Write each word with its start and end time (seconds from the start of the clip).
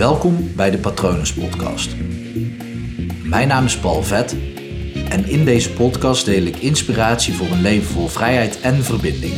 Welkom 0.00 0.54
bij 0.56 0.70
de 0.70 0.78
Patronus 0.78 1.34
Podcast. 1.34 1.96
Mijn 3.24 3.48
naam 3.48 3.64
is 3.64 3.78
Paul 3.78 4.02
Vet 4.02 4.32
en 5.08 5.24
in 5.24 5.44
deze 5.44 5.72
podcast 5.72 6.24
deel 6.24 6.42
ik 6.42 6.56
inspiratie 6.56 7.34
voor 7.34 7.46
een 7.46 7.60
leven 7.60 7.86
vol 7.86 8.06
vrijheid 8.06 8.60
en 8.60 8.74
verbinding. 8.74 9.34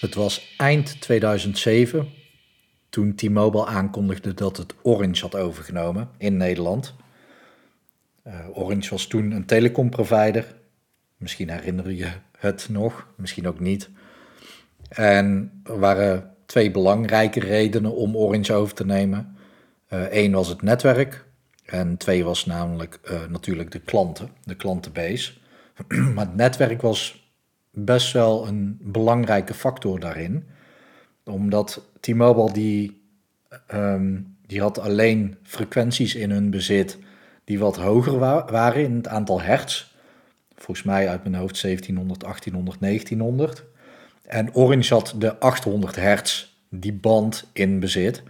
Het 0.00 0.14
was 0.14 0.54
eind 0.56 1.00
2007 1.00 2.08
toen 2.88 3.14
T-Mobile 3.14 3.66
aankondigde 3.66 4.34
dat 4.34 4.56
het 4.56 4.74
Orange 4.82 5.22
had 5.22 5.34
overgenomen 5.36 6.08
in 6.18 6.36
Nederland. 6.36 6.94
Uh, 8.26 8.58
Orange 8.58 8.90
was 8.90 9.06
toen 9.06 9.30
een 9.30 9.46
telecomprovider. 9.46 10.54
Misschien 11.16 11.50
herinner 11.50 11.90
je 11.90 12.10
het 12.38 12.66
nog, 12.70 13.06
misschien 13.16 13.48
ook 13.48 13.60
niet. 13.60 13.90
En 14.94 15.60
er 15.64 15.78
waren 15.78 16.30
twee 16.46 16.70
belangrijke 16.70 17.40
redenen 17.40 17.94
om 17.94 18.16
Orange 18.16 18.52
over 18.52 18.74
te 18.74 18.86
nemen. 18.86 19.36
Eén 19.88 20.32
was 20.32 20.48
het 20.48 20.62
netwerk 20.62 21.24
en 21.64 21.96
twee 21.96 22.24
was 22.24 22.46
namelijk 22.46 23.00
uh, 23.10 23.26
natuurlijk 23.28 23.70
de 23.70 23.80
klanten, 23.80 24.28
de 24.44 24.54
klantenbase. 24.54 25.32
maar 26.14 26.26
het 26.26 26.36
netwerk 26.36 26.82
was 26.82 27.32
best 27.70 28.12
wel 28.12 28.46
een 28.46 28.78
belangrijke 28.80 29.54
factor 29.54 30.00
daarin. 30.00 30.44
Omdat 31.24 31.90
T-Mobile 32.00 32.52
die, 32.52 33.02
um, 33.74 34.36
die 34.46 34.60
had 34.60 34.78
alleen 34.78 35.36
frequenties 35.42 36.14
in 36.14 36.30
hun 36.30 36.50
bezit 36.50 36.98
die 37.44 37.58
wat 37.58 37.76
hoger 37.76 38.18
wa 38.18 38.44
waren 38.50 38.82
in 38.82 38.96
het 38.96 39.08
aantal 39.08 39.40
hertz. 39.40 39.92
Volgens 40.54 40.86
mij 40.86 41.08
uit 41.08 41.22
mijn 41.22 41.34
hoofd 41.34 41.62
1700, 41.62 42.20
1800, 42.20 42.80
1900. 42.80 43.64
En 44.26 44.54
Orange 44.54 44.94
had 44.94 45.14
de 45.18 45.38
800 45.38 45.96
hertz, 45.96 46.46
die 46.68 46.92
band 46.92 47.50
in 47.52 47.80
bezit. 47.80 48.22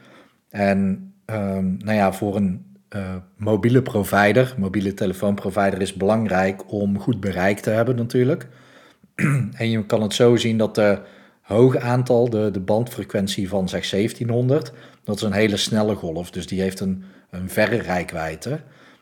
En 0.49 1.13
um, 1.27 1.77
nou 1.79 1.97
ja, 1.97 2.13
voor 2.13 2.37
een 2.37 2.77
uh, 2.97 3.15
mobiele 3.37 3.83
provider, 3.83 4.55
mobiele 4.59 4.95
telefoonprovider, 4.95 5.81
is 5.81 5.93
belangrijk 5.93 6.73
om 6.73 6.99
goed 6.99 7.21
bereik 7.21 7.59
te 7.59 7.71
hebben 7.71 7.97
natuurlijk. 7.97 8.49
en 9.55 9.71
je 9.71 9.87
kan 9.87 10.03
het 10.03 10.15
zo 10.15 10.37
zien 10.37 10.59
dat 10.59 10.75
de 10.75 11.01
hoge 11.41 11.81
aantal, 11.81 12.31
de, 12.31 12.51
de 12.51 12.61
bandfrequentie 12.61 13.49
van 13.49 13.69
zeg 13.69 13.89
1700, 13.89 14.73
dat 15.05 15.17
is 15.17 15.23
een 15.23 15.33
hele 15.33 15.57
snelle 15.57 15.95
golf. 15.95 16.31
Dus 16.31 16.47
die 16.47 16.61
heeft 16.61 16.81
een, 16.81 17.05
een 17.31 17.51
verre 17.51 17.77
rijkwijde. 17.77 18.61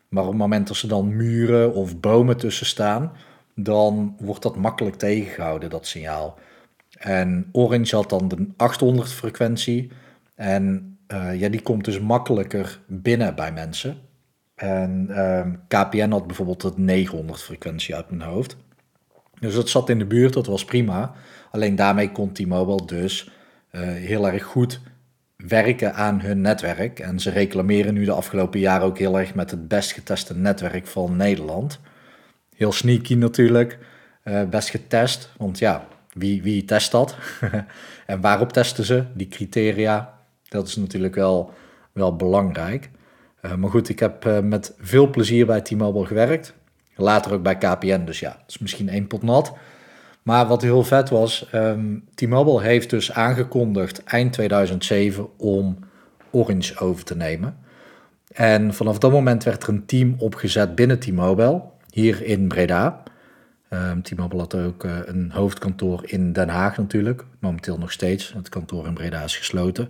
Maar 0.08 0.22
op 0.22 0.28
het 0.28 0.38
moment 0.38 0.68
dat 0.68 0.80
er 0.80 0.88
dan 0.88 1.16
muren 1.16 1.74
of 1.74 2.00
bomen 2.00 2.36
tussen 2.36 2.66
staan, 2.66 3.12
dan 3.54 4.16
wordt 4.20 4.42
dat 4.42 4.56
makkelijk 4.56 4.96
tegengehouden, 4.96 5.70
dat 5.70 5.86
signaal. 5.86 6.38
En 7.02 7.48
Orange 7.52 7.96
had 7.96 8.10
dan 8.10 8.28
de 8.28 8.46
800 8.56 9.12
frequentie. 9.12 9.90
En 10.34 10.96
uh, 11.08 11.40
ja, 11.40 11.48
die 11.48 11.62
komt 11.62 11.84
dus 11.84 12.00
makkelijker 12.00 12.80
binnen 12.86 13.34
bij 13.34 13.52
mensen. 13.52 13.96
En 14.54 15.06
ehm, 15.10 15.54
KPN 15.68 16.10
had 16.10 16.26
bijvoorbeeld 16.26 16.62
het 16.62 16.76
900 16.76 17.42
frequentie 17.42 17.94
uit 17.94 18.10
mijn 18.10 18.30
hoofd. 18.30 18.56
Dus 19.40 19.54
dat 19.54 19.68
zat 19.68 19.88
in 19.88 19.98
de 19.98 20.06
buurt, 20.06 20.32
dat 20.32 20.46
was 20.46 20.64
prima. 20.64 21.12
Alleen 21.50 21.76
daarmee 21.76 22.12
kon 22.12 22.32
T-Mobile 22.32 22.86
dus 22.86 23.30
uh, 23.72 23.80
heel 23.80 24.28
erg 24.28 24.42
goed 24.42 24.80
werken 25.36 25.94
aan 25.94 26.20
hun 26.20 26.40
netwerk. 26.40 26.98
En 26.98 27.20
ze 27.20 27.30
reclameren 27.30 27.94
nu 27.94 28.04
de 28.04 28.12
afgelopen 28.12 28.60
jaren 28.60 28.86
ook 28.86 28.98
heel 28.98 29.18
erg 29.18 29.34
met 29.34 29.50
het 29.50 29.68
best 29.68 29.92
geteste 29.92 30.36
netwerk 30.36 30.86
van 30.86 31.16
Nederland. 31.16 31.80
Heel 32.56 32.72
sneaky 32.72 33.14
natuurlijk, 33.14 33.78
uh, 34.24 34.42
best 34.44 34.68
getest. 34.68 35.32
Want 35.36 35.58
ja, 35.58 35.86
wie, 36.12 36.42
wie 36.42 36.64
test 36.64 36.90
dat? 36.90 37.16
en 38.06 38.20
waarop 38.20 38.52
testen 38.52 38.84
ze? 38.84 39.04
Die 39.14 39.28
criteria, 39.28 40.18
dat 40.48 40.66
is 40.66 40.76
natuurlijk 40.76 41.14
wel, 41.14 41.50
wel 41.92 42.16
belangrijk. 42.16 42.90
Uh, 43.42 43.54
maar 43.54 43.70
goed, 43.70 43.88
ik 43.88 43.98
heb 43.98 44.26
uh, 44.26 44.38
met 44.38 44.74
veel 44.78 45.10
plezier 45.10 45.46
bij 45.46 45.60
T-Mobile 45.60 46.06
gewerkt. 46.06 46.54
Later 46.96 47.32
ook 47.32 47.42
bij 47.42 47.58
KPN, 47.58 48.04
dus 48.04 48.20
ja, 48.20 48.30
dat 48.30 48.48
is 48.48 48.58
misschien 48.58 48.88
één 48.88 49.06
pot 49.06 49.22
nat. 49.22 49.52
Maar 50.22 50.46
wat 50.46 50.62
heel 50.62 50.82
vet 50.82 51.10
was, 51.10 51.48
um, 51.54 52.04
T-Mobile 52.14 52.62
heeft 52.62 52.90
dus 52.90 53.12
aangekondigd 53.12 54.04
eind 54.04 54.32
2007 54.32 55.38
om 55.38 55.78
Orange 56.30 56.78
over 56.78 57.04
te 57.04 57.16
nemen. 57.16 57.56
En 58.32 58.74
vanaf 58.74 58.98
dat 58.98 59.10
moment 59.10 59.44
werd 59.44 59.62
er 59.62 59.68
een 59.68 59.86
team 59.86 60.14
opgezet 60.18 60.74
binnen 60.74 60.98
T-Mobile, 60.98 61.62
hier 61.90 62.22
in 62.22 62.48
Breda. 62.48 63.01
Um, 63.74 64.02
T-Mobile 64.02 64.40
had 64.40 64.54
ook 64.54 64.84
uh, 64.84 64.98
een 65.04 65.30
hoofdkantoor 65.30 66.02
in 66.04 66.32
Den 66.32 66.48
Haag 66.48 66.76
natuurlijk, 66.76 67.24
momenteel 67.38 67.78
nog 67.78 67.92
steeds. 67.92 68.32
Het 68.32 68.48
kantoor 68.48 68.86
in 68.86 68.94
Breda 68.94 69.22
is 69.22 69.36
gesloten. 69.36 69.88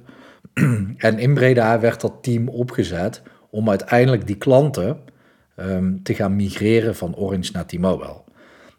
en 0.97 1.19
in 1.19 1.35
Breda 1.35 1.81
werd 1.81 2.01
dat 2.01 2.23
team 2.23 2.49
opgezet 2.49 3.23
om 3.51 3.69
uiteindelijk 3.69 4.27
die 4.27 4.37
klanten 4.37 4.99
um, 5.57 6.03
te 6.03 6.15
gaan 6.15 6.37
migreren 6.37 6.95
van 6.95 7.17
Orange 7.17 7.53
naar 7.53 7.67
T-Mobile. 7.67 8.21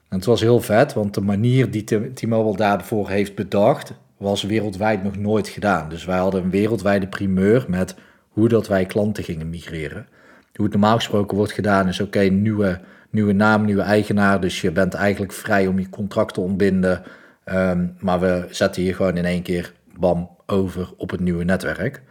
En 0.10 0.18
het 0.18 0.26
was 0.26 0.42
heel 0.42 0.60
vet, 0.60 0.94
want 0.94 1.14
de 1.14 1.22
manier 1.22 1.72
die 1.72 2.14
T-Mobile 2.14 2.58
daarvoor 2.58 3.10
heeft 3.10 3.36
bedacht, 3.36 3.94
was 4.18 4.44
wereldwijd 4.44 5.04
nog 5.04 5.18
nooit 5.18 5.48
gedaan. 5.48 5.90
Dus 5.90 6.06
wij 6.06 6.18
hadden 6.18 6.44
een 6.44 6.50
wereldwijde 6.50 7.08
primeur 7.08 7.66
met 7.68 7.96
hoe 8.30 8.50
dat 8.50 8.68
wij 8.68 8.86
klanten 8.86 9.24
gingen 9.24 9.50
migreren. 9.50 10.08
Hoe 10.56 10.66
het 10.66 10.74
normaal 10.74 10.96
gesproken 10.96 11.38
wordt 11.38 11.52
gedaan 11.52 11.88
is, 11.88 12.00
oké, 12.00 12.20
nieuwe, 12.20 12.80
nieuwe 13.14 13.34
naam, 13.34 13.66
nieuwe 13.66 13.82
eigenaar, 13.82 14.42
dus 14.42 14.62
je 14.62 14.72
bent 14.72 14.94
eigenlijk 14.94 15.34
vrij 15.34 15.68
om 15.68 15.80
je 15.80 15.90
contract 15.90 16.34
te 16.34 16.42
ontbinden. 16.42 17.04
Um, 17.46 17.96
maar 18.00 18.20
we 18.20 18.48
zetten 18.50 18.84
je 18.84 18.94
gewoon 18.94 19.18
in 19.18 19.26
één 19.26 19.42
keer, 19.42 19.74
bam, 19.98 20.30
over 20.46 20.94
op 20.98 21.10
het 21.10 21.20
nieuwe 21.20 21.44
netwerk. 21.44 22.02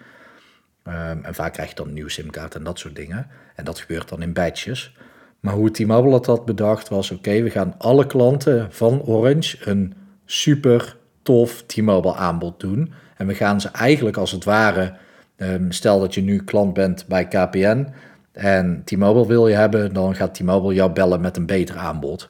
Um, 0.89 1.25
en 1.25 1.35
vaak 1.35 1.53
krijg 1.53 1.69
je 1.69 1.75
dan 1.75 1.87
een 1.87 1.95
nieuwe 1.95 2.11
simkaart 2.11 2.55
en 2.55 2.65
dat 2.65 2.79
soort 2.79 2.97
dingen. 2.97 3.27
En 3.55 3.65
dat 3.65 3.79
gebeurt 3.79 4.09
dan 4.09 4.23
in 4.23 4.33
batches. 4.33 4.97
Maar 5.41 5.55
hoe 5.55 5.71
T-Mobile 5.71 6.15
het 6.15 6.27
had 6.27 6.45
bedacht 6.45 6.89
was, 6.89 7.11
oké, 7.11 7.43
we 7.43 7.51
gaan 7.51 7.75
alle 7.79 8.07
klanten 8.07 8.73
van 8.73 9.03
Orange 9.03 9.57
een 9.65 9.95
super 10.25 10.97
tof 11.23 11.63
T-Mobile 11.63 12.15
aanbod 12.15 12.61
doen. 12.61 12.93
En 13.17 13.27
we 13.27 13.35
gaan 13.35 13.61
ze 13.61 13.69
eigenlijk 13.69 14.17
als 14.17 14.33
het 14.33 14.45
ware, 14.45 14.95
um, 15.37 15.73
stel 15.73 16.01
dat 16.01 16.15
je 16.15 16.23
nu 16.23 16.45
klant 16.45 16.75
bent 16.75 17.07
bij 17.07 17.29
KPN 17.29 17.89
en 18.33 18.83
T-Mobile 18.85 19.27
wil 19.27 19.49
je 19.49 19.55
hebben, 19.55 19.93
dan 19.93 20.15
gaat 20.15 20.35
T-Mobile 20.35 20.75
jou 20.75 20.93
bellen 20.93 21.21
met 21.21 21.37
een 21.37 21.47
beter 21.47 21.77
aanbod. 21.77 22.29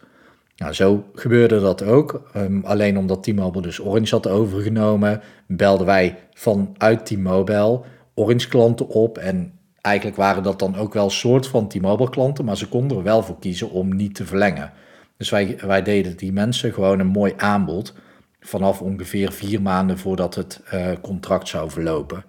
Nou, 0.57 0.73
zo 0.73 1.05
gebeurde 1.15 1.61
dat 1.61 1.83
ook. 1.83 2.31
Um, 2.37 2.65
alleen 2.65 2.99
omdat 2.99 3.23
T-Mobile 3.23 3.63
dus 3.63 3.81
Orange 3.81 4.15
had 4.15 4.29
overgenomen, 4.29 5.21
belden 5.47 5.87
wij 5.87 6.19
vanuit 6.33 7.07
T-Mobile 7.07 7.81
Orange 8.15 8.49
klanten 8.49 8.89
op 8.89 9.19
en 9.19 9.53
eigenlijk 9.81 10.17
waren 10.17 10.43
dat 10.43 10.59
dan 10.59 10.77
ook 10.77 10.95
wel 10.95 11.11
soort 11.11 11.47
van 11.47 11.69
T-Mobile 11.69 12.11
klanten, 12.11 12.45
maar 12.45 12.57
ze 12.57 12.69
konden 12.69 12.97
er 12.97 13.03
wel 13.03 13.23
voor 13.23 13.39
kiezen 13.39 13.71
om 13.71 13.97
niet 13.97 14.15
te 14.15 14.27
verlengen. 14.27 14.73
Dus 15.17 15.31
wij, 15.31 15.59
wij 15.67 15.83
deden 15.83 16.17
die 16.17 16.33
mensen 16.33 16.73
gewoon 16.73 16.99
een 16.99 17.07
mooi 17.07 17.33
aanbod 17.37 17.95
vanaf 18.41 18.83
ongeveer 18.83 19.33
vier 19.33 19.63
maanden 19.63 19.99
voordat 19.99 20.35
het 20.35 20.61
uh, 20.75 20.89
contract 21.03 21.49
zou 21.49 21.71
verlopen. 21.71 22.25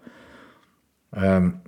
Um, 1.18 1.62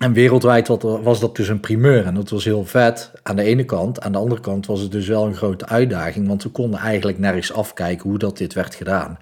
en 0.00 0.12
wereldwijd 0.12 0.68
was 0.82 1.20
dat 1.20 1.36
dus 1.36 1.48
een 1.48 1.60
primeur 1.60 2.06
en 2.06 2.14
dat 2.14 2.30
was 2.30 2.44
heel 2.44 2.64
vet 2.64 3.12
aan 3.22 3.36
de 3.36 3.42
ene 3.42 3.64
kant. 3.64 4.00
Aan 4.00 4.12
de 4.12 4.18
andere 4.18 4.40
kant 4.40 4.66
was 4.66 4.80
het 4.80 4.92
dus 4.92 5.06
wel 5.06 5.26
een 5.26 5.34
grote 5.34 5.66
uitdaging, 5.66 6.26
want 6.26 6.42
we 6.42 6.48
konden 6.48 6.80
eigenlijk 6.80 7.18
nergens 7.18 7.52
afkijken 7.52 8.08
hoe 8.08 8.18
dat 8.18 8.38
dit 8.38 8.52
werd 8.52 8.74
gedaan. 8.74 9.18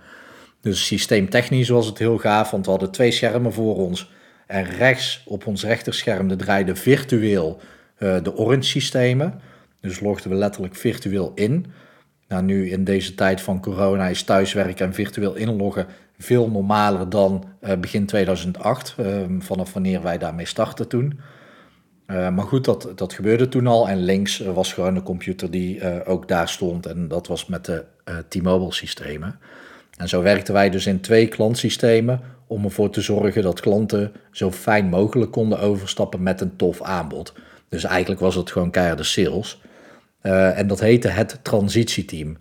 Dus 0.60 0.86
systeemtechnisch 0.86 1.68
was 1.68 1.86
het 1.86 1.98
heel 1.98 2.18
gaaf, 2.18 2.50
want 2.50 2.64
we 2.64 2.70
hadden 2.70 2.90
twee 2.90 3.10
schermen 3.10 3.52
voor 3.52 3.76
ons 3.76 4.10
en 4.46 4.64
rechts 4.64 5.22
op 5.26 5.46
ons 5.46 5.64
rechterscherm 5.64 6.36
draaiden 6.36 6.76
virtueel 6.76 7.60
uh, 7.98 8.16
de 8.22 8.36
Orange 8.36 8.62
systemen. 8.62 9.40
Dus 9.80 10.00
logden 10.00 10.30
we 10.30 10.36
letterlijk 10.36 10.74
virtueel 10.74 11.32
in. 11.34 11.66
Nou, 12.32 12.44
nu 12.44 12.70
in 12.70 12.84
deze 12.84 13.14
tijd 13.14 13.40
van 13.40 13.60
corona 13.60 14.08
is 14.08 14.22
thuiswerken 14.22 14.86
en 14.86 14.94
virtueel 14.94 15.34
inloggen 15.34 15.86
veel 16.18 16.50
normaler 16.50 17.08
dan 17.08 17.44
uh, 17.60 17.76
begin 17.76 18.06
2008, 18.06 18.94
uh, 19.00 19.22
ehm, 19.22 19.40
vanaf 19.40 19.72
wanneer 19.72 20.02
wij 20.02 20.18
daarmee 20.18 20.46
startten 20.46 20.88
toen. 20.88 21.20
Uh, 22.06 22.28
maar 22.28 22.44
goed, 22.44 22.64
dat, 22.64 22.92
dat 22.94 23.12
gebeurde 23.12 23.48
toen 23.48 23.66
al. 23.66 23.88
En 23.88 23.98
links 24.04 24.38
was 24.38 24.72
gewoon 24.72 24.94
de 24.94 25.02
computer 25.02 25.50
die 25.50 26.04
ook 26.06 26.28
daar 26.28 26.48
stond. 26.48 26.86
En 26.86 27.08
dat 27.08 27.26
was 27.26 27.46
met 27.46 27.64
de 27.64 27.84
T-Mobile 28.28 28.72
systemen. 28.72 29.38
En 29.96 30.08
zo 30.08 30.22
werkten 30.22 30.54
wij 30.54 30.70
dus 30.70 30.86
in 30.86 31.00
twee 31.00 31.28
klantsystemen 31.28 32.20
om 32.46 32.64
ervoor 32.64 32.90
te 32.90 33.00
zorgen 33.00 33.42
dat 33.42 33.60
klanten 33.60 34.12
zo 34.30 34.52
fijn 34.52 34.88
mogelijk 34.88 35.30
konden 35.30 35.60
overstappen 35.60 36.22
met 36.22 36.40
een 36.40 36.56
tof 36.56 36.82
aanbod. 36.82 37.32
Dus 37.68 37.84
eigenlijk 37.84 38.20
was 38.20 38.34
het 38.34 38.50
gewoon 38.50 38.70
keiharde 38.70 39.02
sales. 39.02 39.60
Uh, 40.22 40.58
en 40.58 40.66
dat 40.66 40.80
heette 40.80 41.08
het 41.08 41.38
transitieteam. 41.42 42.36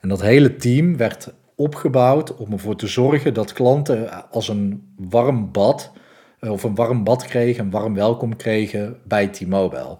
En 0.00 0.08
dat 0.08 0.20
hele 0.20 0.56
team 0.56 0.96
werd 0.96 1.32
opgebouwd 1.54 2.36
om 2.36 2.52
ervoor 2.52 2.76
te 2.76 2.86
zorgen 2.86 3.34
dat 3.34 3.52
klanten 3.52 4.30
als 4.30 4.48
een 4.48 4.94
warm 4.96 5.52
bad, 5.52 5.92
eh, 6.40 6.50
of 6.50 6.62
een 6.62 6.74
warm 6.74 7.04
bad 7.04 7.24
kregen, 7.24 7.64
een 7.64 7.70
warm 7.70 7.94
welkom 7.94 8.36
kregen 8.36 8.96
bij 9.04 9.28
T-Mobile. 9.28 9.98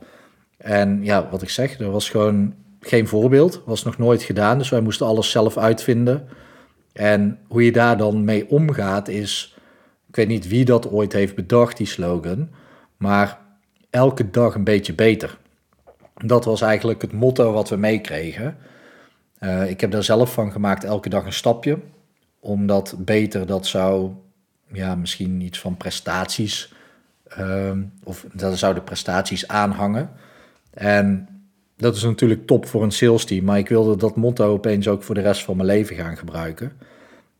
En 0.56 1.04
ja, 1.04 1.28
wat 1.30 1.42
ik 1.42 1.48
zeg, 1.48 1.78
er 1.78 1.90
was 1.90 2.10
gewoon 2.10 2.54
geen 2.80 3.08
voorbeeld, 3.08 3.62
was 3.64 3.84
nog 3.84 3.98
nooit 3.98 4.22
gedaan, 4.22 4.58
dus 4.58 4.68
wij 4.68 4.80
moesten 4.80 5.06
alles 5.06 5.30
zelf 5.30 5.56
uitvinden. 5.56 6.28
En 6.92 7.38
hoe 7.48 7.64
je 7.64 7.72
daar 7.72 7.96
dan 7.96 8.24
mee 8.24 8.50
omgaat 8.50 9.08
is, 9.08 9.56
ik 10.08 10.16
weet 10.16 10.28
niet 10.28 10.48
wie 10.48 10.64
dat 10.64 10.90
ooit 10.90 11.12
heeft 11.12 11.34
bedacht, 11.34 11.76
die 11.76 11.86
slogan, 11.86 12.50
maar 12.96 13.38
elke 13.90 14.30
dag 14.30 14.54
een 14.54 14.64
beetje 14.64 14.94
beter. 14.94 15.38
Dat 16.24 16.44
was 16.44 16.60
eigenlijk 16.60 17.02
het 17.02 17.12
motto 17.12 17.52
wat 17.52 17.68
we 17.68 17.76
meekregen. 17.76 18.56
Uh, 19.40 19.70
ik 19.70 19.80
heb 19.80 19.90
daar 19.90 20.04
zelf 20.04 20.32
van 20.32 20.52
gemaakt, 20.52 20.84
elke 20.84 21.08
dag 21.08 21.24
een 21.24 21.32
stapje. 21.32 21.78
Omdat 22.40 22.94
beter, 22.98 23.46
dat 23.46 23.66
zou 23.66 24.10
ja, 24.72 24.94
misschien 24.94 25.40
iets 25.40 25.58
van 25.60 25.76
prestaties, 25.76 26.74
uh, 27.38 27.70
of 28.04 28.26
dat 28.32 28.58
zouden 28.58 28.84
prestaties 28.84 29.48
aanhangen. 29.48 30.10
En 30.70 31.28
dat 31.76 31.96
is 31.96 32.02
natuurlijk 32.02 32.46
top 32.46 32.66
voor 32.66 32.82
een 32.82 32.90
sales 32.90 33.24
team, 33.24 33.44
maar 33.44 33.58
ik 33.58 33.68
wilde 33.68 33.96
dat 33.96 34.16
motto 34.16 34.52
opeens 34.52 34.88
ook 34.88 35.02
voor 35.02 35.14
de 35.14 35.20
rest 35.20 35.44
van 35.44 35.56
mijn 35.56 35.68
leven 35.68 35.96
gaan 35.96 36.16
gebruiken. 36.16 36.72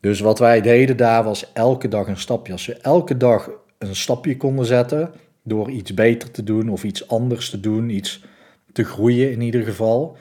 Dus 0.01 0.21
wat 0.21 0.39
wij 0.39 0.61
deden 0.61 0.97
daar 0.97 1.25
was 1.25 1.53
elke 1.53 1.89
dag 1.89 2.07
een 2.07 2.17
stapje. 2.17 2.53
Als 2.53 2.67
we 2.67 2.75
elke 2.75 3.17
dag 3.17 3.51
een 3.79 3.97
stapje 3.97 4.37
konden 4.37 4.67
zetten 4.67 5.11
door 5.43 5.71
iets 5.71 5.95
beter 5.95 6.31
te 6.31 6.43
doen 6.43 6.69
of 6.69 6.85
iets 6.85 7.09
anders 7.09 7.51
te 7.51 7.61
doen, 7.61 7.91
iets 7.91 8.25
te 8.77 8.85
groeien 8.85 9.33
in 9.33 9.41
ieder 9.41 9.65
geval, 9.65 10.17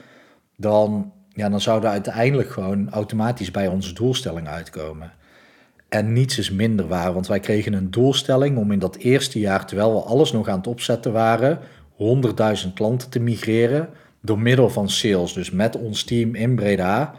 dan, 0.56 1.12
ja, 1.28 1.48
dan 1.48 1.60
zouden 1.60 1.90
uiteindelijk 1.90 2.50
gewoon 2.50 2.90
automatisch 2.90 3.50
bij 3.50 3.68
onze 3.68 3.94
doelstelling 3.94 4.48
uitkomen. 4.48 5.12
En 5.88 6.12
niets 6.12 6.38
is 6.38 6.50
minder 6.50 6.88
waar, 6.88 7.12
want 7.12 7.26
wij 7.26 7.40
kregen 7.40 7.72
een 7.72 7.90
doelstelling 7.90 8.56
om 8.56 8.72
in 8.72 8.78
dat 8.78 8.96
eerste 8.96 9.38
jaar, 9.38 9.66
terwijl 9.66 9.94
we 9.94 10.00
alles 10.00 10.32
nog 10.32 10.48
aan 10.48 10.58
het 10.58 10.66
opzetten 10.66 11.12
waren, 11.12 11.58
100.000 12.66 12.72
klanten 12.74 13.10
te 13.10 13.18
migreren 13.18 13.88
door 14.20 14.38
middel 14.38 14.70
van 14.70 14.88
sales. 14.88 15.32
Dus 15.32 15.50
met 15.50 15.76
ons 15.76 16.04
team 16.04 16.34
in 16.34 16.54
Breda, 16.54 17.14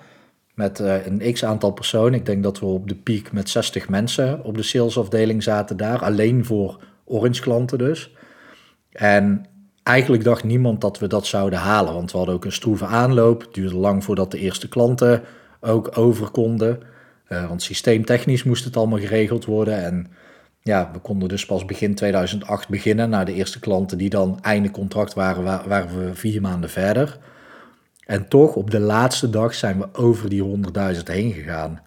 met 0.53 0.79
uh, 0.79 1.05
een 1.05 1.33
x 1.33 1.45
aantal 1.45 1.71
personen. 1.71 2.13
Ik 2.13 2.25
denk 2.25 2.43
dat 2.43 2.59
we 2.59 2.65
op 2.65 2.87
de 2.87 2.95
piek 2.95 3.31
met 3.31 3.49
60 3.49 3.89
mensen 3.89 4.43
op 4.43 4.55
de 4.55 4.63
salesafdeling 4.63 5.43
zaten 5.43 5.77
daar, 5.77 5.99
alleen 5.99 6.45
voor 6.45 6.83
Orange 7.05 7.41
klanten 7.41 7.77
dus. 7.77 8.15
En 8.91 9.45
eigenlijk 9.87 10.23
dacht 10.23 10.43
niemand 10.43 10.81
dat 10.81 10.99
we 10.99 11.07
dat 11.07 11.25
zouden 11.25 11.59
halen, 11.59 11.93
want 11.93 12.11
we 12.11 12.17
hadden 12.17 12.35
ook 12.35 12.45
een 12.45 12.51
stroeve 12.51 12.85
aanloop. 12.85 13.41
Het 13.41 13.53
duurde 13.53 13.75
lang 13.75 14.03
voordat 14.03 14.31
de 14.31 14.39
eerste 14.39 14.67
klanten 14.67 15.23
ook 15.59 15.97
over 15.97 16.29
konden. 16.29 16.79
Uh, 17.29 17.47
want 17.47 17.61
systeemtechnisch 17.61 18.43
moest 18.43 18.65
het 18.65 18.77
allemaal 18.77 18.99
geregeld 18.99 19.45
worden. 19.45 19.83
En 19.83 20.07
ja, 20.61 20.89
we 20.93 20.99
konden 20.99 21.29
dus 21.29 21.45
pas 21.45 21.65
begin 21.65 21.95
2008 21.95 22.69
beginnen. 22.69 23.09
naar 23.09 23.25
de 23.25 23.33
eerste 23.33 23.59
klanten 23.59 23.97
die 23.97 24.09
dan 24.09 24.39
einde 24.41 24.71
contract 24.71 25.13
waren, 25.13 25.43
waren 25.67 25.99
we 25.99 26.15
vier 26.15 26.41
maanden 26.41 26.69
verder. 26.69 27.17
En 28.05 28.27
toch, 28.27 28.55
op 28.55 28.71
de 28.71 28.79
laatste 28.79 29.29
dag 29.29 29.53
zijn 29.53 29.79
we 29.79 29.87
over 29.93 30.29
die 30.29 30.43
100.000 30.95 31.03
heen 31.03 31.31
gegaan. 31.31 31.81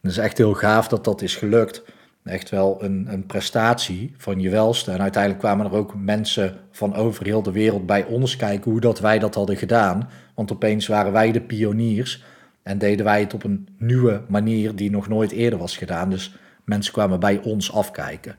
Het 0.00 0.10
is 0.10 0.18
echt 0.18 0.38
heel 0.38 0.54
gaaf 0.54 0.88
dat 0.88 1.04
dat 1.04 1.22
is 1.22 1.36
gelukt. 1.36 1.82
Echt 2.24 2.50
wel 2.50 2.82
een, 2.82 3.06
een 3.08 3.26
prestatie 3.26 4.14
van 4.16 4.40
je 4.40 4.50
welste. 4.50 4.90
En 4.90 5.00
uiteindelijk 5.00 5.42
kwamen 5.42 5.66
er 5.66 5.74
ook 5.74 5.94
mensen 5.94 6.56
van 6.70 6.94
over 6.94 7.24
heel 7.24 7.42
de 7.42 7.52
wereld 7.52 7.86
bij 7.86 8.04
ons 8.04 8.36
kijken 8.36 8.70
hoe 8.70 8.80
dat 8.80 9.00
wij 9.00 9.18
dat 9.18 9.34
hadden 9.34 9.56
gedaan. 9.56 10.08
Want 10.34 10.52
opeens 10.52 10.86
waren 10.86 11.12
wij 11.12 11.32
de 11.32 11.40
pioniers 11.40 12.24
en 12.62 12.78
deden 12.78 13.04
wij 13.04 13.20
het 13.20 13.34
op 13.34 13.44
een 13.44 13.68
nieuwe 13.78 14.22
manier 14.28 14.74
die 14.76 14.90
nog 14.90 15.08
nooit 15.08 15.30
eerder 15.32 15.58
was 15.58 15.76
gedaan. 15.76 16.10
Dus 16.10 16.34
mensen 16.64 16.92
kwamen 16.92 17.20
bij 17.20 17.40
ons 17.42 17.72
afkijken. 17.72 18.36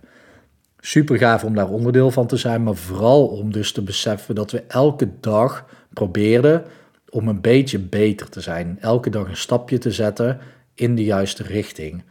Super 0.80 1.18
gaaf 1.18 1.44
om 1.44 1.56
daar 1.56 1.70
onderdeel 1.70 2.12
van 2.12 2.28
te 2.28 2.38
zijn, 2.38 2.64
maar 2.64 2.76
vooral 2.76 3.28
om 3.28 3.52
dus 3.52 3.72
te 3.72 3.82
beseffen 3.82 4.36
dat 4.36 4.52
we 4.52 4.64
elke 4.68 5.10
dag 5.20 5.66
probeerden 5.94 6.64
om 7.10 7.28
een 7.28 7.42
beetje 7.42 7.80
beter 7.80 8.30
te 8.30 8.42
zijn. 8.42 8.78
Elke 8.80 9.10
dag 9.10 9.28
een 9.28 9.38
stapje 9.38 9.78
te 9.78 9.92
zetten 9.92 10.40
in 10.76 10.96
de 10.96 11.04
juiste 11.04 11.44
richting. 11.44 12.04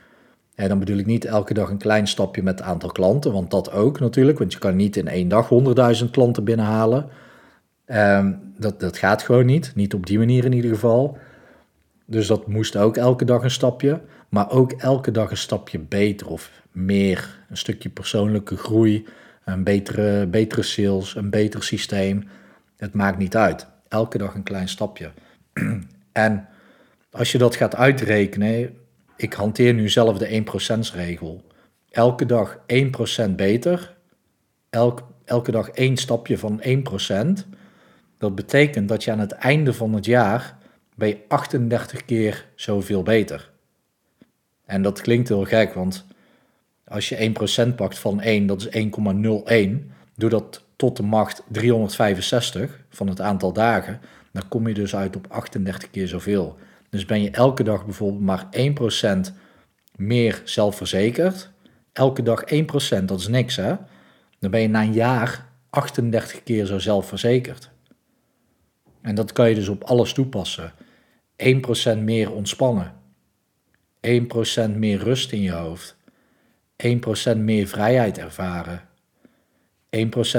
En 0.60 0.68
dan 0.68 0.78
bedoel 0.78 0.98
ik 0.98 1.06
niet 1.06 1.24
elke 1.24 1.54
dag 1.54 1.70
een 1.70 1.78
klein 1.78 2.06
stapje 2.06 2.42
met 2.42 2.58
het 2.58 2.68
aantal 2.68 2.92
klanten, 2.92 3.32
want 3.32 3.50
dat 3.50 3.72
ook 3.72 4.00
natuurlijk, 4.00 4.38
want 4.38 4.52
je 4.52 4.58
kan 4.58 4.76
niet 4.76 4.96
in 4.96 5.08
één 5.08 5.28
dag 5.28 5.48
100.000 6.02 6.10
klanten 6.10 6.44
binnenhalen. 6.44 7.08
Um, 7.86 8.52
dat, 8.58 8.80
dat 8.80 8.98
gaat 8.98 9.22
gewoon 9.22 9.46
niet, 9.46 9.72
niet 9.74 9.94
op 9.94 10.06
die 10.06 10.18
manier 10.18 10.44
in 10.44 10.52
ieder 10.52 10.70
geval. 10.70 11.18
Dus 12.06 12.26
dat 12.26 12.46
moest 12.46 12.76
ook 12.76 12.96
elke 12.96 13.24
dag 13.24 13.42
een 13.42 13.50
stapje, 13.50 14.00
maar 14.28 14.50
ook 14.50 14.72
elke 14.72 15.10
dag 15.10 15.30
een 15.30 15.36
stapje 15.36 15.78
beter 15.78 16.26
of 16.26 16.50
meer. 16.72 17.38
Een 17.50 17.56
stukje 17.56 17.88
persoonlijke 17.88 18.56
groei, 18.56 19.06
een 19.44 19.64
betere, 19.64 20.26
betere 20.26 20.62
sales, 20.62 21.16
een 21.16 21.30
beter 21.30 21.62
systeem. 21.62 22.28
Het 22.76 22.94
maakt 22.94 23.18
niet 23.18 23.36
uit. 23.36 23.66
Elke 23.88 24.18
dag 24.18 24.34
een 24.34 24.42
klein 24.42 24.68
stapje. 24.68 25.10
en 26.12 26.48
als 27.10 27.32
je 27.32 27.38
dat 27.38 27.56
gaat 27.56 27.76
uitrekenen, 27.76 28.74
ik 29.22 29.32
hanteer 29.32 29.74
nu 29.74 29.88
zelf 29.88 30.18
de 30.18 30.42
1% 30.92 30.94
regel. 30.94 31.44
Elke 31.90 32.26
dag 32.26 32.58
1% 33.28 33.30
beter, 33.36 33.96
elk, 34.70 35.08
elke 35.24 35.50
dag 35.50 35.70
één 35.70 35.96
stapje 35.96 36.38
van 36.38 36.62
1%. 36.62 37.48
Dat 38.18 38.34
betekent 38.34 38.88
dat 38.88 39.04
je 39.04 39.10
aan 39.10 39.18
het 39.18 39.32
einde 39.32 39.72
van 39.72 39.94
het 39.94 40.04
jaar 40.04 40.58
je 40.94 41.18
38 41.28 42.04
keer 42.04 42.46
zoveel 42.54 43.02
beter. 43.02 43.50
En 44.64 44.82
dat 44.82 45.00
klinkt 45.00 45.28
heel 45.28 45.44
gek, 45.44 45.72
want 45.74 46.06
als 46.84 47.08
je 47.08 47.32
1% 47.70 47.74
pakt 47.74 47.98
van 47.98 48.20
1, 48.20 48.46
dat 48.46 48.68
is 48.70 48.84
1,01. 49.78 49.92
Doe 50.14 50.30
dat 50.30 50.64
tot 50.76 50.96
de 50.96 51.02
macht 51.02 51.42
365 51.48 52.84
van 52.88 53.08
het 53.08 53.20
aantal 53.20 53.52
dagen. 53.52 54.00
Dan 54.32 54.48
kom 54.48 54.68
je 54.68 54.74
dus 54.74 54.96
uit 54.96 55.16
op 55.16 55.26
38 55.28 55.90
keer 55.90 56.08
zoveel. 56.08 56.58
Dus 56.90 57.04
ben 57.04 57.22
je 57.22 57.30
elke 57.30 57.62
dag 57.62 57.84
bijvoorbeeld 57.84 58.22
maar 58.22 58.46
1% 59.30 59.34
meer 59.96 60.42
zelfverzekerd. 60.44 61.50
Elke 61.92 62.22
dag 62.22 62.44
1%, 63.00 63.04
dat 63.04 63.20
is 63.20 63.28
niks 63.28 63.56
hè. 63.56 63.74
Dan 64.38 64.50
ben 64.50 64.60
je 64.60 64.68
na 64.68 64.82
een 64.82 64.92
jaar 64.92 65.46
38 65.70 66.42
keer 66.42 66.66
zo 66.66 66.78
zelfverzekerd. 66.78 67.70
En 69.02 69.14
dat 69.14 69.32
kan 69.32 69.48
je 69.48 69.54
dus 69.54 69.68
op 69.68 69.82
alles 69.82 70.12
toepassen. 70.12 70.72
1% 71.96 71.98
meer 71.98 72.32
ontspannen. 72.32 72.94
1% 74.06 74.70
meer 74.76 74.98
rust 74.98 75.32
in 75.32 75.40
je 75.40 75.52
hoofd. 75.52 75.96
1% 77.34 77.36
meer 77.36 77.66
vrijheid 77.66 78.18
ervaren. 78.18 78.88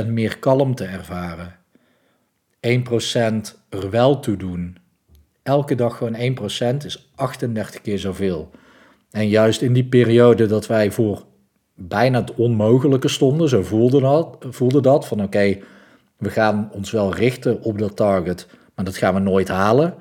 1% 0.04 0.08
meer 0.08 0.40
kalmte 0.40 0.86
ervaren. 0.86 1.56
1% 2.68 2.70
er 3.70 3.90
wel 3.90 4.20
toe 4.20 4.38
doen. 4.38 4.78
Elke 5.44 5.76
dag 5.76 5.98
gewoon 5.98 6.16
1% 6.82 6.86
is 6.86 7.12
38 7.16 7.82
keer 7.82 8.00
zoveel. 8.00 8.50
En 9.12 9.28
juist 9.28 9.62
in 9.62 9.74
die 9.74 9.86
periode 9.86 10.46
dat 10.46 10.68
wij 10.68 10.92
voor 10.92 11.24
bijna 11.76 12.20
het 12.20 12.36
onmogelijke 12.36 13.08
stonden, 13.08 13.50
zo 13.50 13.62
voelde 13.62 14.00
dat, 14.02 14.38
voelde 14.50 14.82
dat 14.82 15.08
van 15.08 15.24
oké, 15.24 15.58
we 16.18 16.30
gaan 16.30 16.70
ons 16.72 16.92
wel 16.92 17.14
richten 17.14 17.62
op 17.62 17.78
dat 17.78 17.96
target, 17.96 18.48
maar 18.76 18.86
dat 18.86 18.98
gaan 18.98 19.14
we 19.14 19.20
nooit 19.20 19.48
halen. 19.48 19.94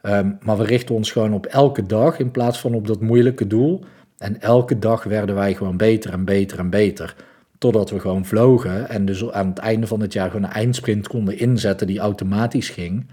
Ehm, 0.00 0.30
maar 0.40 0.56
we 0.56 0.64
richten 0.64 0.94
ons 0.94 1.12
gewoon 1.12 1.34
op 1.34 1.46
elke 1.46 1.86
dag 1.86 2.18
in 2.18 2.30
plaats 2.30 2.60
van 2.60 2.74
op 2.74 2.86
dat 2.86 3.00
moeilijke 3.00 3.46
doel. 3.46 3.84
En 4.18 4.40
elke 4.40 4.78
dag 4.78 5.04
werden 5.04 5.34
wij 5.34 5.54
gewoon 5.54 5.76
beter 5.76 6.12
en 6.12 6.24
beter 6.24 6.58
en 6.58 6.70
beter. 6.70 7.16
Totdat 7.58 7.90
we 7.90 8.00
gewoon 8.00 8.24
vlogen 8.24 8.88
en 8.88 9.04
dus 9.04 9.30
aan 9.30 9.48
het 9.48 9.58
einde 9.58 9.86
van 9.86 10.00
het 10.00 10.12
jaar 10.12 10.30
gewoon 10.30 10.44
een 10.44 10.54
eindsprint 10.56 11.08
konden 11.08 11.38
inzetten 11.38 11.86
die 11.86 11.98
automatisch 11.98 12.68
ging. 12.68 13.06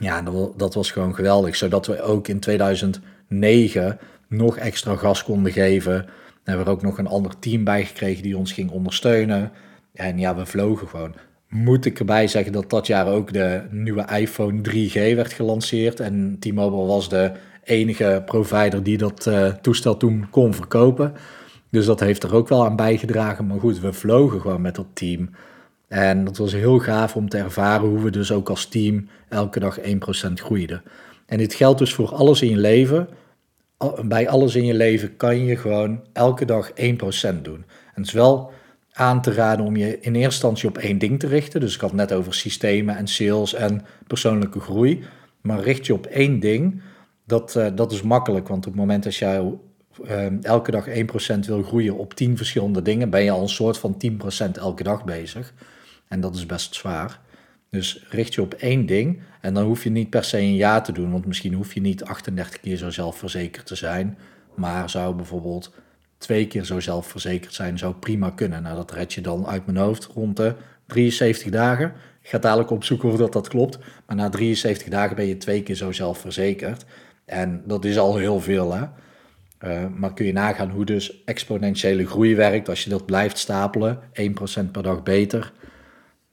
Ja, 0.00 0.22
dat, 0.56 0.74
was 0.74 0.90
gewoon 0.90 1.14
geweldig. 1.14 1.56
Zodat 1.56 1.86
we 1.86 2.02
ook 2.02 2.28
in 2.28 2.40
2009 2.40 3.98
nog 4.28 4.56
extra 4.56 4.96
gas 4.96 5.24
konden 5.24 5.52
geven. 5.52 5.92
Daar 5.92 6.04
hebben 6.44 6.64
we 6.64 6.70
er 6.70 6.76
ook 6.76 6.82
nog 6.82 6.98
een 6.98 7.06
ander 7.06 7.38
team 7.38 7.64
bij 7.64 7.84
gekregen 7.84 8.22
die 8.22 8.36
ons 8.36 8.52
ging 8.52 8.70
ondersteunen. 8.70 9.52
En 9.94 10.18
ja, 10.18 10.36
we 10.36 10.46
vlogen 10.46 10.88
gewoon 10.88 11.14
moet 11.54 11.84
ik 11.84 11.98
erbij 11.98 12.28
zeggen 12.28 12.52
dat 12.52 12.70
dat 12.70 12.86
jaar 12.86 13.06
ook 13.06 13.32
de 13.32 13.62
nieuwe 13.70 14.06
iPhone 14.18 14.60
3G 14.70 14.92
werd 14.92 15.32
gelanceerd. 15.32 16.00
En 16.00 16.36
T-Mobile 16.40 16.86
was 16.86 17.08
de 17.08 17.32
enige 17.64 18.22
provider 18.26 18.82
die 18.82 18.98
dat 18.98 19.26
uh, 19.26 19.46
toestel 19.46 19.96
toen 19.96 20.26
kon 20.30 20.54
verkopen. 20.54 21.12
Dus 21.70 21.86
dat 21.86 22.00
heeft 22.00 22.22
er 22.22 22.34
ook 22.34 22.48
wel 22.48 22.64
aan 22.64 22.76
bijgedragen. 22.76 23.46
Maar 23.46 23.60
goed, 23.60 23.80
we 23.80 23.92
vlogen 23.92 24.40
gewoon 24.40 24.60
met 24.60 24.74
dat 24.74 24.86
team. 24.92 25.30
En 25.88 26.24
dat 26.24 26.36
was 26.36 26.52
heel 26.52 26.78
gaaf 26.78 27.16
om 27.16 27.28
te 27.28 27.38
ervaren 27.38 27.88
hoe 27.88 28.00
we 28.00 28.10
dus 28.10 28.32
ook 28.32 28.48
als 28.48 28.66
team 28.66 29.08
elke 29.28 29.60
dag 29.60 29.78
1% 29.80 29.82
groeiden. 30.34 30.82
En 31.26 31.38
dit 31.38 31.54
geldt 31.54 31.78
dus 31.78 31.94
voor 31.94 32.14
alles 32.14 32.42
in 32.42 32.50
je 32.50 32.56
leven. 32.56 33.08
Bij 34.04 34.28
alles 34.28 34.54
in 34.54 34.64
je 34.64 34.74
leven 34.74 35.16
kan 35.16 35.44
je 35.44 35.56
gewoon 35.56 36.00
elke 36.12 36.44
dag 36.44 36.70
1% 36.70 36.74
doen. 37.42 37.64
En 37.94 38.00
het 38.00 38.06
is 38.06 38.12
wel 38.12 38.52
aan 38.92 39.22
te 39.22 39.32
raden 39.32 39.66
om 39.66 39.76
je 39.76 39.86
in 39.86 40.14
eerste 40.14 40.20
instantie 40.20 40.68
op 40.68 40.78
één 40.78 40.98
ding 40.98 41.20
te 41.20 41.26
richten. 41.26 41.60
Dus 41.60 41.74
ik 41.74 41.80
had 41.80 41.92
net 41.92 42.12
over 42.12 42.34
systemen 42.34 42.96
en 42.96 43.06
sales 43.06 43.54
en 43.54 43.84
persoonlijke 44.06 44.60
groei. 44.60 45.04
Maar 45.40 45.60
richt 45.60 45.86
je 45.86 45.94
op 45.94 46.06
één 46.06 46.40
ding, 46.40 46.82
dat, 47.26 47.54
uh, 47.56 47.66
dat 47.74 47.92
is 47.92 48.02
makkelijk. 48.02 48.48
Want 48.48 48.66
op 48.66 48.72
het 48.72 48.80
moment 48.80 49.04
dat 49.04 49.16
jij 49.16 49.52
uh, 50.02 50.44
elke 50.44 50.70
dag 50.70 50.88
1% 50.88 51.38
wil 51.46 51.62
groeien 51.62 51.96
op 51.96 52.14
10 52.14 52.36
verschillende 52.36 52.82
dingen, 52.82 53.10
ben 53.10 53.24
je 53.24 53.30
al 53.30 53.42
een 53.42 53.48
soort 53.48 53.78
van 53.78 53.96
10% 54.46 54.50
elke 54.52 54.82
dag 54.82 55.04
bezig. 55.04 55.52
En 56.08 56.20
dat 56.20 56.34
is 56.34 56.46
best 56.46 56.74
zwaar. 56.74 57.20
Dus 57.70 58.04
richt 58.08 58.34
je 58.34 58.42
op 58.42 58.54
één 58.54 58.86
ding 58.86 59.20
en 59.40 59.54
dan 59.54 59.64
hoef 59.64 59.84
je 59.84 59.90
niet 59.90 60.10
per 60.10 60.24
se 60.24 60.38
een 60.38 60.54
jaar 60.54 60.84
te 60.84 60.92
doen, 60.92 61.10
want 61.10 61.26
misschien 61.26 61.52
hoef 61.52 61.74
je 61.74 61.80
niet 61.80 62.04
38 62.04 62.60
keer 62.60 62.76
zo 62.76 62.90
zelfverzekerd 62.90 63.66
te 63.66 63.74
zijn, 63.74 64.18
maar 64.54 64.90
zou 64.90 65.14
bijvoorbeeld 65.14 65.72
twee 66.18 66.46
keer 66.46 66.64
zo 66.64 66.80
zelfverzekerd 66.80 67.54
zijn, 67.54 67.78
zou 67.78 67.94
prima 67.94 68.30
kunnen. 68.30 68.62
Nou, 68.62 68.76
dat 68.76 68.90
red 68.90 69.12
je 69.12 69.20
dan 69.20 69.46
uit 69.46 69.66
mijn 69.66 69.78
hoofd 69.78 70.04
rond 70.04 70.36
de 70.36 70.54
73 70.86 71.50
dagen. 71.50 71.92
Ik 72.22 72.28
ga 72.28 72.38
dadelijk 72.38 72.70
opzoeken 72.70 73.08
of 73.08 73.16
dat, 73.16 73.32
dat 73.32 73.48
klopt, 73.48 73.78
maar 74.06 74.16
na 74.16 74.28
73 74.28 74.88
dagen 74.88 75.16
ben 75.16 75.26
je 75.26 75.36
twee 75.36 75.62
keer 75.62 75.74
zo 75.74 75.92
zelfverzekerd. 75.92 76.84
En 77.24 77.62
dat 77.66 77.84
is 77.84 77.98
al 77.98 78.16
heel 78.16 78.40
veel, 78.40 78.74
hè. 78.74 78.84
Uh, 79.64 79.84
maar 79.96 80.12
kun 80.14 80.26
je 80.26 80.32
nagaan 80.32 80.70
hoe 80.70 80.84
dus 80.84 81.22
exponentiële 81.24 82.06
groei 82.06 82.36
werkt 82.36 82.68
als 82.68 82.84
je 82.84 82.90
dat 82.90 83.06
blijft 83.06 83.38
stapelen, 83.38 83.98
1% 84.00 84.70
per 84.72 84.82
dag 84.82 85.02
beter, 85.02 85.52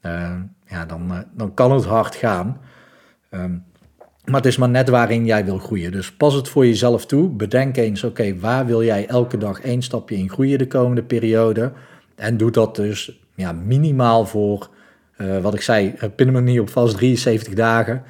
uh, 0.02 0.34
ja, 0.66 0.84
dan, 0.86 1.12
uh, 1.12 1.18
dan 1.34 1.54
kan 1.54 1.72
het 1.72 1.84
hard 1.84 2.14
gaan. 2.14 2.60
Um, 3.30 3.64
maar 4.24 4.34
het 4.34 4.46
is 4.46 4.56
maar 4.56 4.68
net 4.68 4.88
waarin 4.88 5.24
jij 5.26 5.44
wil 5.44 5.58
groeien. 5.58 5.92
Dus 5.92 6.12
pas 6.12 6.34
het 6.34 6.48
voor 6.48 6.66
jezelf 6.66 7.06
toe. 7.06 7.28
Bedenk 7.28 7.76
eens, 7.76 8.04
oké, 8.04 8.38
waar 8.38 8.66
wil 8.66 8.84
jij 8.84 9.06
elke 9.06 9.36
dag 9.38 9.60
één 9.60 9.82
stapje 9.82 10.16
in 10.16 10.30
groeien 10.30 10.58
de 10.58 10.66
komende 10.66 11.02
periode? 11.02 11.72
En 12.14 12.36
doe 12.36 12.50
dat 12.50 12.76
dus 12.76 13.20
ja, 13.34 13.52
minimaal 13.52 14.26
voor, 14.26 14.70
wat 15.42 15.54
ik 15.54 15.60
zei, 15.60 15.94
pin 16.16 16.34
hem 16.34 16.44
niet 16.44 16.60
op 16.60 16.70
vast 16.70 16.96
73 16.96 17.54
dagen 17.54 18.02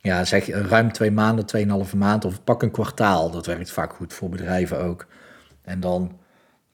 ja, 0.00 0.24
zeg 0.24 0.46
ruim 0.48 0.92
twee 0.92 1.10
maanden, 1.10 1.46
tweeënhalve 1.46 1.96
maand 1.96 2.24
of 2.24 2.44
pak 2.44 2.62
een 2.62 2.70
kwartaal. 2.70 3.30
Dat 3.30 3.46
werkt 3.46 3.70
vaak 3.70 3.92
goed 3.92 4.12
voor 4.12 4.28
bedrijven 4.28 4.78
ook. 4.78 5.06
En 5.62 5.80
dan 5.80 6.18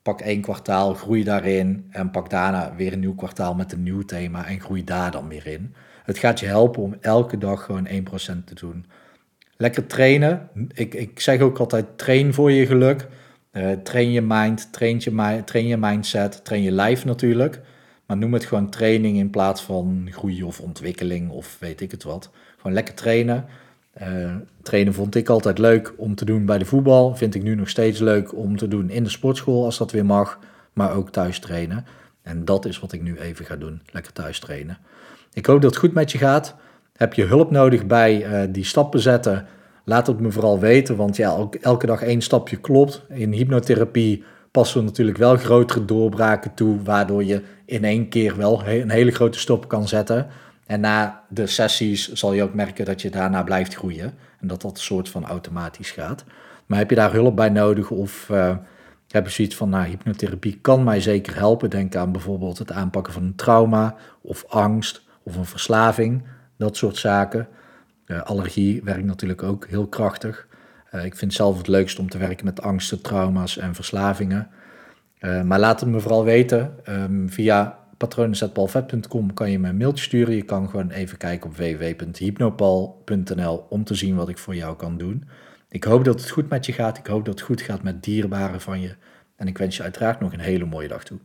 pak 0.02 0.20
één 0.20 0.40
kwartaal, 0.40 0.94
groei 0.94 1.24
daarin 1.24 1.86
en 1.90 2.10
pak 2.10 2.30
daarna 2.30 2.74
weer 2.76 2.92
een 2.92 3.00
nieuw 3.00 3.14
kwartaal 3.14 3.54
met 3.54 3.72
een 3.72 3.82
nieuw 3.82 4.02
thema 4.02 4.46
en 4.46 4.60
groei 4.60 4.84
daar 4.84 5.10
dan 5.10 5.28
weer 5.28 5.46
in. 5.46 5.74
Het 6.04 6.18
gaat 6.18 6.40
je 6.40 6.46
helpen 6.46 6.82
om 6.82 6.96
elke 7.00 7.38
dag 7.38 7.64
gewoon 7.64 7.88
1% 7.88 7.90
te 8.44 8.54
doen. 8.54 8.86
Lekker 9.56 9.86
trainen. 9.86 10.50
Ik, 10.74 10.94
ik 10.94 11.20
zeg 11.20 11.40
ook 11.40 11.58
altijd 11.58 11.98
train 11.98 12.34
voor 12.34 12.50
je 12.50 12.66
geluk. 12.66 13.08
Uh, 13.52 13.72
train 13.72 14.10
je 14.12 14.20
mind, 14.20 14.72
train 14.72 15.00
je, 15.00 15.42
train 15.44 15.66
je 15.66 15.76
mindset, 15.76 16.44
train 16.44 16.62
je 16.62 16.70
lijf 16.70 17.04
natuurlijk. 17.04 17.60
Maar 18.06 18.16
noem 18.16 18.32
het 18.32 18.44
gewoon 18.44 18.70
training 18.70 19.16
in 19.16 19.30
plaats 19.30 19.62
van 19.62 20.08
groei 20.10 20.42
of 20.42 20.60
ontwikkeling 20.60 21.30
of 21.30 21.56
weet 21.60 21.80
ik 21.80 21.90
het 21.90 22.02
wat. 22.02 22.30
Gewoon 22.64 22.78
lekker 22.78 22.94
trainen. 22.94 23.44
Uh, 24.02 24.34
trainen 24.62 24.94
vond 24.94 25.14
ik 25.14 25.28
altijd 25.28 25.58
leuk 25.58 25.94
om 25.96 26.14
te 26.14 26.24
doen 26.24 26.46
bij 26.46 26.58
de 26.58 26.64
voetbal. 26.64 27.16
Vind 27.16 27.34
ik 27.34 27.42
nu 27.42 27.54
nog 27.54 27.68
steeds 27.68 28.00
leuk 28.00 28.34
om 28.34 28.56
te 28.56 28.68
doen 28.68 28.90
in 28.90 29.04
de 29.04 29.10
sportschool 29.10 29.64
als 29.64 29.78
dat 29.78 29.92
weer 29.92 30.04
mag. 30.04 30.38
Maar 30.72 30.94
ook 30.94 31.10
thuis 31.10 31.38
trainen. 31.38 31.86
En 32.22 32.44
dat 32.44 32.64
is 32.64 32.80
wat 32.80 32.92
ik 32.92 33.02
nu 33.02 33.18
even 33.18 33.44
ga 33.44 33.56
doen. 33.56 33.80
Lekker 33.92 34.12
thuis 34.12 34.38
trainen. 34.38 34.78
Ik 35.32 35.46
hoop 35.46 35.62
dat 35.62 35.70
het 35.70 35.80
goed 35.80 35.92
met 35.92 36.12
je 36.12 36.18
gaat. 36.18 36.54
Heb 36.96 37.14
je 37.14 37.24
hulp 37.24 37.50
nodig 37.50 37.86
bij 37.86 38.26
uh, 38.26 38.52
die 38.52 38.64
stappen 38.64 39.00
zetten? 39.00 39.46
Laat 39.84 40.06
het 40.06 40.20
me 40.20 40.30
vooral 40.30 40.58
weten. 40.58 40.96
Want 40.96 41.16
ja, 41.16 41.48
elke 41.60 41.86
dag 41.86 42.02
één 42.02 42.22
stapje 42.22 42.56
klopt. 42.56 43.02
In 43.08 43.32
hypnotherapie 43.32 44.24
passen 44.50 44.78
we 44.78 44.84
natuurlijk 44.84 45.18
wel 45.18 45.36
grotere 45.36 45.84
doorbraken 45.84 46.54
toe. 46.54 46.82
Waardoor 46.82 47.24
je 47.24 47.42
in 47.64 47.84
één 47.84 48.08
keer 48.08 48.36
wel 48.36 48.66
een 48.66 48.90
hele 48.90 49.10
grote 49.10 49.38
stap 49.38 49.68
kan 49.68 49.88
zetten. 49.88 50.26
En 50.66 50.80
na 50.80 51.24
de 51.28 51.46
sessies 51.46 52.12
zal 52.12 52.32
je 52.32 52.42
ook 52.42 52.54
merken 52.54 52.84
dat 52.84 53.02
je 53.02 53.10
daarna 53.10 53.42
blijft 53.42 53.74
groeien. 53.74 54.14
En 54.40 54.46
dat 54.46 54.60
dat 54.60 54.70
een 54.70 54.82
soort 54.82 55.08
van 55.08 55.24
automatisch 55.24 55.90
gaat. 55.90 56.24
Maar 56.66 56.78
heb 56.78 56.90
je 56.90 56.96
daar 56.96 57.12
hulp 57.12 57.36
bij 57.36 57.48
nodig 57.48 57.90
of 57.90 58.28
uh, 58.28 58.56
heb 59.08 59.24
je 59.24 59.32
zoiets 59.32 59.56
van, 59.56 59.68
nou, 59.68 59.86
hypnotherapie 59.86 60.58
kan 60.60 60.84
mij 60.84 61.00
zeker 61.00 61.36
helpen. 61.36 61.70
Denk 61.70 61.96
aan 61.96 62.12
bijvoorbeeld 62.12 62.58
het 62.58 62.72
aanpakken 62.72 63.12
van 63.12 63.22
een 63.22 63.34
trauma 63.34 63.96
of 64.20 64.44
angst 64.48 65.02
of 65.22 65.36
een 65.36 65.44
verslaving. 65.44 66.22
Dat 66.56 66.76
soort 66.76 66.96
zaken. 66.96 67.48
Uh, 68.06 68.22
allergie 68.22 68.82
werkt 68.82 69.04
natuurlijk 69.04 69.42
ook 69.42 69.66
heel 69.66 69.86
krachtig. 69.86 70.46
Uh, 70.94 71.04
ik 71.04 71.16
vind 71.16 71.32
zelf 71.32 71.56
het 71.56 71.68
leukst 71.68 71.98
om 71.98 72.08
te 72.08 72.18
werken 72.18 72.44
met 72.44 72.62
angsten, 72.62 73.02
trauma's 73.02 73.58
en 73.58 73.74
verslavingen. 73.74 74.48
maar 75.44 75.58
laat 75.58 75.80
het 75.80 75.88
me 75.88 76.00
vooral 76.00 76.24
weten 76.24 76.74
um, 76.88 77.30
via 77.30 77.78
patronen.paulvet.com 77.96 79.34
kan 79.34 79.50
je 79.50 79.58
me 79.58 79.68
een 79.68 79.76
mailtje 79.76 80.04
sturen. 80.04 80.34
Je 80.34 80.42
kan 80.42 80.68
gewoon 80.68 80.90
even 80.90 81.18
kijken 81.18 81.50
op 81.50 81.56
www.hypnopal.nl 81.56 83.66
om 83.68 83.84
te 83.84 83.94
zien 83.94 84.16
wat 84.16 84.28
ik 84.28 84.38
voor 84.38 84.54
jou 84.54 84.76
kan 84.76 84.98
doen. 84.98 85.24
Ik 85.68 85.84
hoop 85.84 86.04
dat 86.04 86.20
het 86.20 86.30
goed 86.30 86.48
met 86.48 86.66
je 86.66 86.72
gaat. 86.72 86.98
Ik 86.98 87.06
hoop 87.06 87.24
dat 87.24 87.34
het 87.34 87.44
goed 87.44 87.60
gaat 87.60 87.82
met 87.82 88.02
dierbaren 88.02 88.60
van 88.60 88.80
je. 88.80 88.96
En 89.36 89.46
ik 89.46 89.58
wens 89.58 89.76
je 89.76 89.82
uiteraard 89.82 90.20
nog 90.20 90.32
een 90.32 90.40
hele 90.40 90.64
mooie 90.64 90.88
dag 90.88 91.04
toe. 91.04 91.18